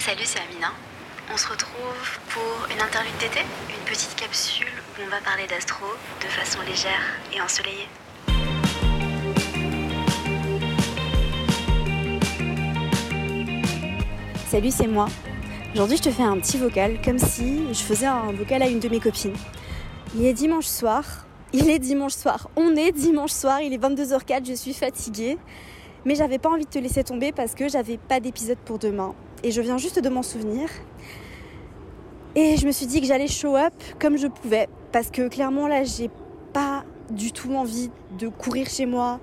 [0.00, 0.68] Salut, c'est Amina.
[1.30, 4.66] On se retrouve pour une interview d'été, une petite capsule
[4.98, 5.84] où on va parler d'astro
[6.22, 7.02] de façon légère
[7.34, 7.86] et ensoleillée.
[14.48, 15.06] Salut, c'est moi.
[15.74, 18.80] Aujourd'hui, je te fais un petit vocal comme si je faisais un vocal à une
[18.80, 19.36] de mes copines.
[20.16, 21.04] Il est dimanche soir.
[21.52, 22.48] Il est dimanche soir.
[22.56, 23.60] On est dimanche soir.
[23.60, 24.46] Il est 22h04.
[24.48, 25.36] Je suis fatiguée.
[26.06, 29.14] Mais j'avais pas envie de te laisser tomber parce que j'avais pas d'épisode pour demain.
[29.42, 30.68] Et je viens juste de m'en souvenir.
[32.34, 34.68] Et je me suis dit que j'allais show up comme je pouvais.
[34.92, 36.10] Parce que clairement, là, j'ai
[36.52, 39.18] pas du tout envie de courir chez moi,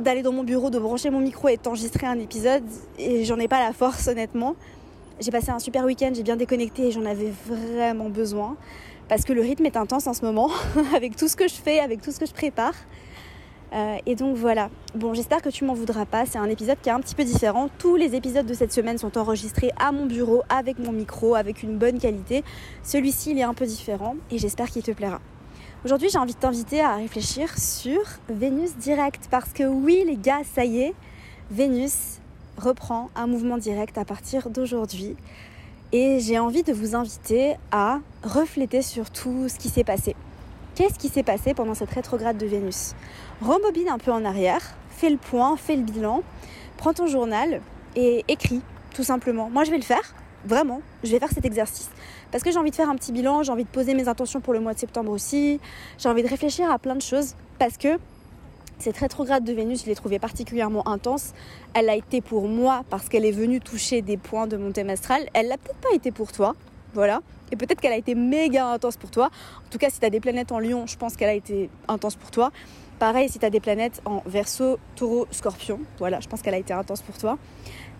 [0.00, 2.64] d'aller dans mon bureau, de brancher mon micro et d'enregistrer un épisode.
[2.98, 4.56] Et j'en ai pas la force, honnêtement.
[5.20, 8.56] J'ai passé un super week-end, j'ai bien déconnecté et j'en avais vraiment besoin.
[9.08, 10.50] Parce que le rythme est intense en ce moment,
[10.96, 12.74] avec tout ce que je fais, avec tout ce que je prépare.
[13.72, 14.70] Euh, et donc voilà.
[14.94, 16.26] Bon, j'espère que tu m'en voudras pas.
[16.26, 17.68] C'est un épisode qui est un petit peu différent.
[17.78, 21.62] Tous les épisodes de cette semaine sont enregistrés à mon bureau, avec mon micro, avec
[21.62, 22.44] une bonne qualité.
[22.82, 25.20] Celui-ci, il est un peu différent et j'espère qu'il te plaira.
[25.84, 29.28] Aujourd'hui, j'ai envie de t'inviter à réfléchir sur Vénus Direct.
[29.30, 30.94] Parce que oui, les gars, ça y est,
[31.50, 32.18] Vénus
[32.58, 35.16] reprend un mouvement direct à partir d'aujourd'hui.
[35.92, 40.14] Et j'ai envie de vous inviter à refléter sur tout ce qui s'est passé.
[40.74, 42.94] Qu'est-ce qui s'est passé pendant cette rétrograde de Vénus?
[43.42, 46.22] Rembobine un peu en arrière, fais le point, fais le bilan,
[46.78, 47.60] prends ton journal
[47.94, 48.62] et écris,
[48.94, 49.50] tout simplement.
[49.50, 50.14] Moi, je vais le faire,
[50.46, 51.90] vraiment, je vais faire cet exercice.
[52.30, 54.40] Parce que j'ai envie de faire un petit bilan, j'ai envie de poser mes intentions
[54.40, 55.60] pour le mois de septembre aussi,
[55.98, 57.98] j'ai envie de réfléchir à plein de choses, parce que
[58.78, 61.34] cette rétrograde de Vénus, je l'ai trouvée particulièrement intense.
[61.74, 64.90] Elle a été pour moi parce qu'elle est venue toucher des points de mon thème
[64.90, 65.28] astral.
[65.34, 66.56] Elle l'a peut-être pas été pour toi,
[66.94, 67.20] voilà.
[67.50, 69.26] Et peut-être qu'elle a été méga intense pour toi.
[69.66, 72.16] En tout cas, si tu des planètes en lion, je pense qu'elle a été intense
[72.16, 72.50] pour toi.
[72.98, 76.72] Pareil, si tu des planètes en verso, taureau, scorpion, voilà, je pense qu'elle a été
[76.72, 77.36] intense pour toi.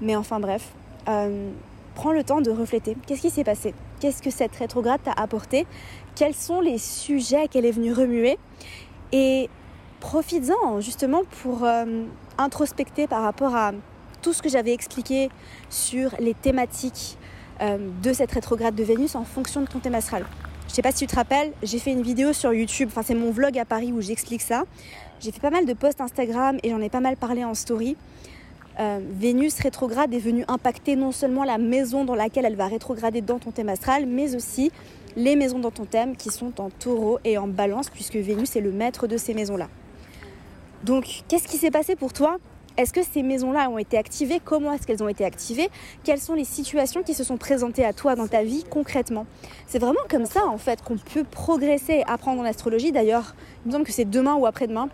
[0.01, 0.73] Mais enfin bref,
[1.09, 1.51] euh,
[1.95, 2.97] prends le temps de refléter.
[3.07, 3.75] Qu'est-ce qui s'est passé?
[4.01, 5.67] Qu'est-ce que cette rétrograde t'a apporté?
[6.15, 8.39] Quels sont les sujets qu'elle est venue remuer?
[9.13, 9.51] Et
[10.01, 12.05] profites-en justement pour euh,
[12.39, 13.73] introspecter par rapport à
[14.23, 15.31] tout ce que j'avais expliqué
[15.69, 17.19] sur les thématiques
[17.61, 20.25] euh, de cette rétrograde de Vénus en fonction de ton thème astral.
[20.69, 23.15] Je sais pas si tu te rappelles, j'ai fait une vidéo sur YouTube, enfin c'est
[23.15, 24.65] mon vlog à Paris où j'explique ça.
[25.21, 27.97] J'ai fait pas mal de posts Instagram et j'en ai pas mal parlé en story.
[28.81, 33.21] Euh, Vénus rétrograde est venue impacter non seulement la maison dans laquelle elle va rétrograder
[33.21, 34.73] dans ton thème astral, mais aussi
[35.15, 38.61] les maisons dans ton thème qui sont en taureau et en balance, puisque Vénus est
[38.61, 39.69] le maître de ces maisons-là.
[40.85, 42.39] Donc, qu'est-ce qui s'est passé pour toi
[42.77, 44.41] est-ce que ces maisons-là ont été activées?
[44.45, 45.69] Comment est-ce qu'elles ont été activées?
[46.05, 49.27] Quelles sont les situations qui se sont présentées à toi dans ta vie concrètement?
[49.67, 52.93] C'est vraiment comme ça en fait qu'on peut progresser et apprendre en astrologie.
[52.93, 53.35] D'ailleurs,
[53.65, 54.89] il me semble que c'est demain ou après-demain.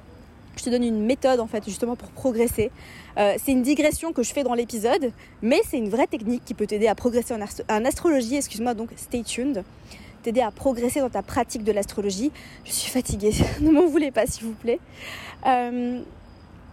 [0.56, 2.70] Je te donne une méthode en fait justement pour progresser.
[3.16, 6.54] Euh, c'est une digression que je fais dans l'épisode, mais c'est une vraie technique qui
[6.54, 8.36] peut t'aider à progresser en, astrologie.
[8.36, 9.64] Excuse-moi donc, stay tuned
[10.22, 12.32] t'aider à progresser dans ta pratique de l'astrologie.
[12.64, 14.80] Je suis fatiguée, ne m'en voulez pas s'il vous plaît.
[15.46, 16.02] Euh,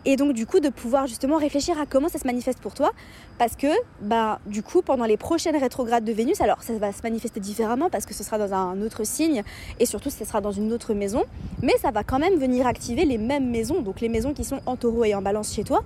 [0.06, 2.92] et donc du coup de pouvoir justement réfléchir à comment ça se manifeste pour toi.
[3.38, 3.68] Parce que
[4.02, 7.90] bah du coup pendant les prochaines rétrogrades de Vénus alors ça va se manifester différemment
[7.90, 9.44] parce que ce sera dans un autre signe
[9.80, 11.24] et surtout ce sera dans une autre maison.
[11.62, 14.60] Mais ça va quand même venir activer les mêmes maisons donc les maisons qui sont
[14.66, 15.82] en taureau et en balance chez toi.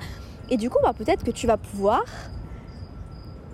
[0.50, 2.03] Et du coup bah, peut-être que tu vas pouvoir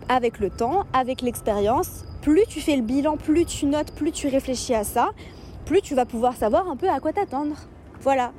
[0.09, 4.28] avec le temps avec l'expérience plus tu fais le bilan plus tu notes plus tu
[4.28, 5.12] réfléchis à ça
[5.66, 7.56] plus tu vas pouvoir savoir un peu à quoi t'attendre.
[8.02, 8.32] Voilà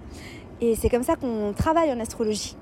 [0.60, 2.56] et c'est comme ça qu'on travaille en astrologie.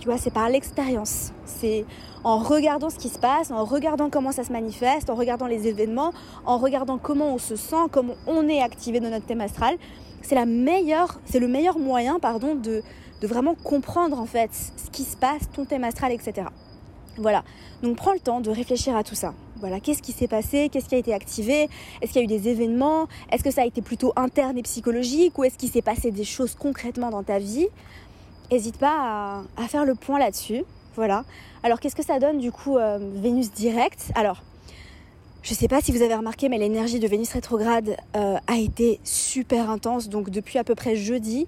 [0.00, 1.32] Tu vois, c'est par l'expérience.
[1.44, 1.84] C'est
[2.24, 5.68] en regardant ce qui se passe, en regardant comment ça se manifeste, en regardant les
[5.68, 6.12] événements,
[6.46, 9.76] en regardant comment on se sent, comment on est activé dans notre thème astral.
[10.22, 12.82] C'est la meilleure, c'est le meilleur moyen, pardon, de,
[13.22, 16.46] vraiment comprendre en fait ce qui se passe, ton thème astral, etc.
[17.18, 17.44] Voilà.
[17.82, 19.34] Donc prends le temps de réfléchir à tout ça.
[19.60, 21.68] Voilà, qu'est-ce qui s'est passé Qu'est-ce qui a été activé
[22.00, 24.62] Est-ce qu'il y a eu des événements Est-ce que ça a été plutôt interne et
[24.62, 27.68] psychologique Ou est-ce qu'il s'est passé des choses concrètement dans ta vie
[28.50, 30.64] N'hésite pas à, faire le point là-dessus.
[30.96, 31.24] Voilà.
[31.62, 34.42] Alors qu'est-ce que ça donne du coup euh, Vénus direct Alors,
[35.42, 38.58] je ne sais pas si vous avez remarqué, mais l'énergie de Vénus rétrograde euh, a
[38.58, 40.08] été super intense.
[40.08, 41.46] Donc depuis à peu près jeudi,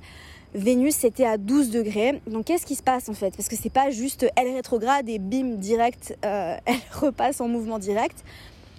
[0.55, 2.21] Vénus était à 12 degrés.
[2.27, 3.35] Donc qu'est-ce qui se passe en fait?
[3.37, 7.79] Parce que c'est pas juste elle rétrograde et bim direct, euh, elle repasse en mouvement
[7.79, 8.25] direct.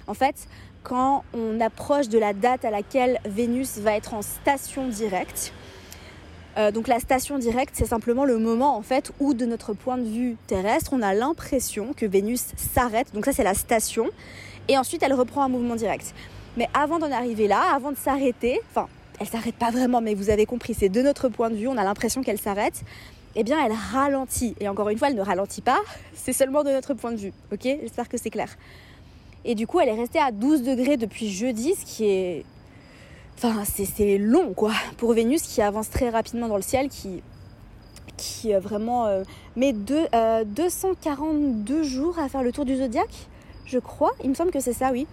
[0.08, 0.36] En fait,
[0.84, 5.54] quand on approche de la date à laquelle Vénus va être en station directe,
[6.58, 9.98] euh, donc la station directe, c'est simplement le moment en fait où de notre point
[9.98, 13.14] de vue terrestre, on a l'impression que Vénus s'arrête.
[13.14, 14.10] Donc ça c'est la station.
[14.68, 16.14] Et ensuite elle reprend un mouvement direct.
[16.56, 18.88] Mais avant d'en arriver là, avant de s'arrêter, enfin
[19.20, 21.78] elle s'arrête pas vraiment, mais vous avez compris, c'est de notre point de vue, on
[21.78, 22.84] a l'impression qu'elle s'arrête.
[23.36, 24.56] Eh bien, elle ralentit.
[24.60, 25.80] Et encore une fois, elle ne ralentit pas,
[26.14, 27.34] c'est seulement de notre point de vue.
[27.52, 27.64] Ok?
[27.64, 28.50] J'espère que c'est clair.
[29.46, 32.46] Et du coup, elle est restée à 12 degrés depuis jeudi, ce qui est.
[33.38, 34.72] Enfin, c'est long, quoi.
[34.98, 37.22] Pour Vénus qui avance très rapidement dans le ciel, qui,
[38.16, 39.24] qui euh, vraiment euh,
[39.56, 40.06] met deux,
[40.46, 43.28] 242 euh, jours à faire le tour du zodiaque,
[43.66, 44.12] je crois.
[44.24, 45.08] Il me semble que c'est ça, oui.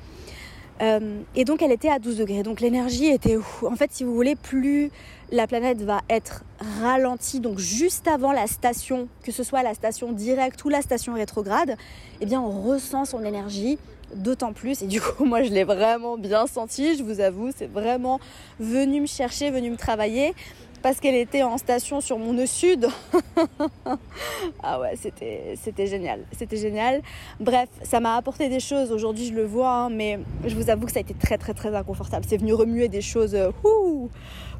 [0.81, 2.43] Et donc, elle était à 12 degrés.
[2.43, 3.37] Donc, l'énergie était.
[3.63, 4.91] En fait, si vous voulez, plus
[5.33, 6.43] la planète va être
[6.81, 11.15] ralentie, donc juste avant la station, que ce soit la station directe ou la station
[11.15, 11.77] rétrograde,
[12.21, 13.79] eh bien, on ressent son énergie
[14.15, 14.83] d'autant plus.
[14.83, 17.51] Et du coup, moi, je l'ai vraiment bien senti, je vous avoue.
[17.57, 18.21] C'est vraiment
[18.59, 20.35] venu me chercher, venu me travailler.
[20.83, 22.89] Parce qu'elle était en station sur mon nœud sud.
[24.63, 26.25] ah ouais, c'était, génial.
[26.33, 27.03] C'était génial.
[27.39, 28.91] Bref, ça m'a apporté des choses.
[28.91, 31.53] Aujourd'hui, je le vois, hein, mais je vous avoue que ça a été très, très,
[31.53, 32.25] très inconfortable.
[32.27, 33.35] C'est venu remuer des choses.
[33.35, 33.51] Euh,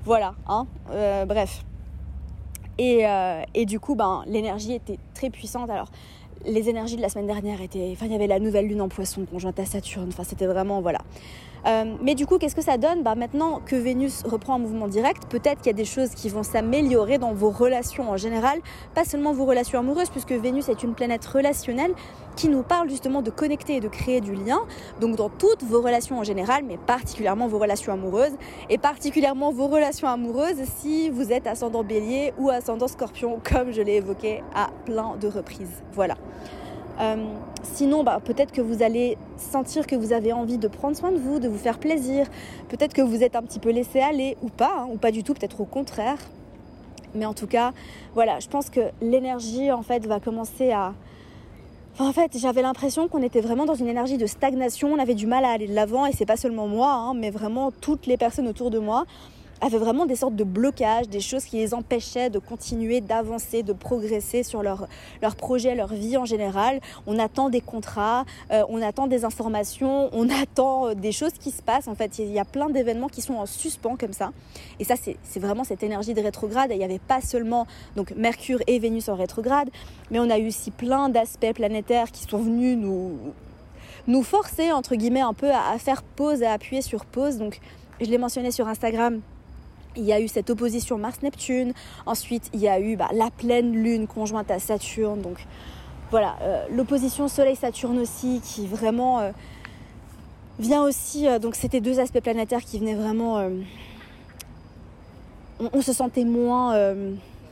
[0.05, 0.67] voilà, hein.
[0.91, 1.65] Euh, bref.
[2.77, 5.71] Et, euh, et, du coup, ben, l'énergie était très puissante.
[5.71, 5.89] Alors,
[6.47, 7.91] les énergies de la semaine dernière étaient.
[7.93, 10.09] Enfin, il y avait la nouvelle lune en poisson conjointe à Saturne.
[10.09, 10.81] Enfin, c'était vraiment.
[10.81, 11.01] Voilà.
[11.67, 14.89] Euh, mais du coup, qu'est-ce que ça donne bah, Maintenant que Vénus reprend un mouvement
[14.89, 18.61] direct, peut-être qu'il y a des choses qui vont s'améliorer dans vos relations en général,
[18.95, 21.95] pas seulement vos relations amoureuses, puisque Vénus est une planète relationnelle
[22.37, 24.61] qui nous parle justement de connecter et de créer du lien.
[25.01, 28.33] Donc dans toutes vos relations en général, mais particulièrement vos relations amoureuses,
[28.69, 33.83] et particulièrement vos relations amoureuses si vous êtes ascendant bélier ou ascendant scorpion, comme je
[33.83, 35.83] l'ai évoqué à plein de reprises.
[35.93, 36.17] Voilà.
[37.01, 37.17] Euh,
[37.63, 41.19] sinon, bah, peut-être que vous allez sentir que vous avez envie de prendre soin de
[41.19, 42.27] vous, de vous faire plaisir.
[42.69, 45.23] Peut-être que vous êtes un petit peu laissé aller ou pas, hein, ou pas du
[45.23, 46.19] tout, peut-être au contraire.
[47.15, 47.73] Mais en tout cas,
[48.15, 50.95] voilà, je pense que l'énergie en fait va commencer à.
[51.99, 54.93] en fait, j'avais l'impression qu'on était vraiment dans une énergie de stagnation.
[54.93, 57.31] On avait du mal à aller de l'avant, et c'est pas seulement moi, hein, mais
[57.31, 59.07] vraiment toutes les personnes autour de moi
[59.61, 63.73] avaient vraiment des sortes de blocages, des choses qui les empêchaient de continuer, d'avancer, de
[63.73, 64.87] progresser sur leur,
[65.23, 66.81] leur projet, leur vie en général.
[67.07, 71.51] On attend des contrats, euh, on attend des informations, on attend euh, des choses qui
[71.51, 71.89] se passent.
[71.89, 74.33] En fait, il y a plein d'événements qui sont en suspens comme ça.
[74.79, 76.71] Et ça, c'est vraiment cette énergie de rétrograde.
[76.73, 77.67] il n'y avait pas seulement
[77.97, 79.71] donc Mercure et Vénus en rétrograde,
[80.11, 83.19] mais on a eu aussi plein d'aspects planétaires qui sont venus nous
[84.07, 87.37] nous forcer entre guillemets un peu à, à faire pause, à appuyer sur pause.
[87.37, 87.61] Donc
[88.01, 89.21] je l'ai mentionné sur Instagram,
[89.97, 91.73] il y a eu cette opposition Mars-Neptune.
[92.07, 95.21] Ensuite, il y a eu bah, la pleine lune conjointe à Saturne.
[95.21, 95.39] Donc
[96.11, 99.31] voilà, euh, l'opposition Soleil-Saturne aussi, qui vraiment euh,
[100.59, 101.29] vient aussi.
[101.29, 103.49] Euh, donc c'était deux aspects planétaires qui venaient vraiment.
[105.73, 106.75] On, se sentait moins,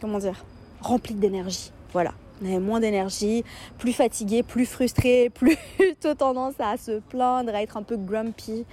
[0.00, 0.44] comment dire,
[0.80, 1.72] rempli d'énergie.
[1.92, 2.12] Voilà.
[2.40, 3.44] On avait moins d'énergie,
[3.78, 8.64] plus fatigué, plus frustré, plutôt tendance à se plaindre, à être un peu grumpy.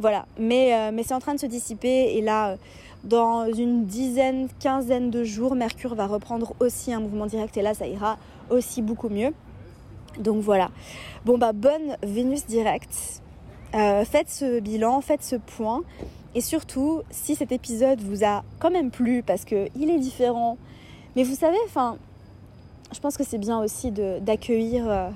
[0.00, 0.26] Voilà.
[0.36, 2.16] Mais c'est en train de se dissiper.
[2.16, 2.56] Et là,
[3.04, 7.74] dans une dizaine, quinzaine de jours, Mercure va reprendre aussi un mouvement direct et là,
[7.74, 8.16] ça ira
[8.50, 9.32] aussi beaucoup mieux.
[10.18, 10.70] Donc voilà.
[11.24, 13.22] Bon bah bonne Vénus direct.
[13.74, 15.82] Euh, faites ce bilan, faites ce point.
[16.34, 20.56] Et surtout, si cet épisode vous a quand même plu, parce qu'il est différent,
[21.16, 21.96] mais vous savez, enfin,
[22.92, 25.10] je pense que c'est bien aussi d'accueillir euh,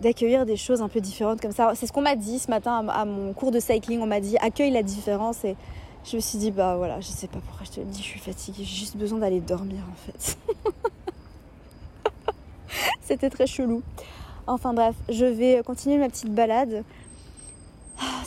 [0.00, 1.72] d'accueillir des choses un peu différentes comme ça.
[1.74, 4.00] C'est ce qu'on m'a dit ce matin à, mon cours de cycling.
[4.00, 5.56] On m'a dit accueille la différence et
[6.04, 8.06] je me suis dit, bah voilà, je sais pas pourquoi je te le dis, je
[8.06, 10.38] suis fatiguée, j'ai juste besoin d'aller dormir en fait.
[13.02, 13.82] C'était très chelou.
[14.46, 16.84] Enfin bref, je vais continuer ma petite balade.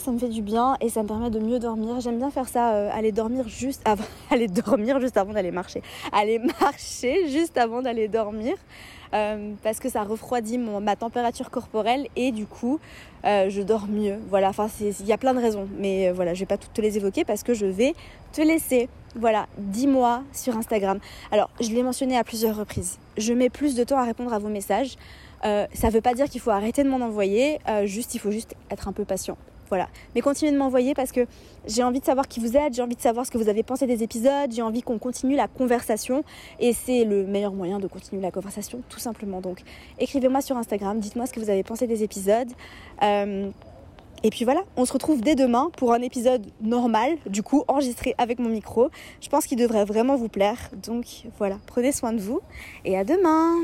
[0.04, 1.98] Ça me fait du bien et ça me permet de mieux dormir.
[2.00, 5.80] J'aime bien faire ça, euh, aller dormir juste avant, aller dormir juste avant d'aller marcher.
[6.12, 8.54] Aller marcher juste avant d'aller dormir.
[9.14, 12.80] Euh, parce que ça refroidit ma température corporelle et du coup
[13.24, 14.18] euh, je dors mieux.
[14.28, 16.82] Voilà, enfin il y a plein de raisons, mais voilà, je vais pas toutes te
[16.82, 17.94] les évoquer parce que je vais
[18.34, 18.90] te laisser.
[19.16, 20.98] Voilà, dis-moi sur Instagram.
[21.32, 22.98] Alors, je l'ai mentionné à plusieurs reprises.
[23.16, 24.96] Je mets plus de temps à répondre à vos messages.
[25.42, 28.54] ça ne veut pas dire qu'il faut arrêter de m'en envoyer, juste il faut juste
[28.70, 29.38] être un peu patient.
[29.68, 29.88] Voilà.
[30.14, 31.26] Mais continuez de m'envoyer parce que
[31.66, 33.62] j'ai envie de savoir qui vous êtes, j'ai envie de savoir ce que vous avez
[33.62, 36.24] pensé des épisodes, j'ai envie qu'on continue la conversation
[36.60, 39.40] et c'est le meilleur moyen de continuer la conversation tout simplement.
[39.40, 39.60] Donc
[39.98, 42.50] écrivez-moi sur Instagram, dites-moi ce que vous avez pensé des épisodes.
[43.02, 43.50] Euh,
[44.22, 48.14] et puis voilà, on se retrouve dès demain pour un épisode normal, du coup enregistré
[48.16, 48.88] avec mon micro.
[49.20, 50.70] Je pense qu'il devrait vraiment vous plaire.
[50.82, 51.04] Donc
[51.36, 52.40] voilà, prenez soin de vous
[52.86, 53.54] et à demain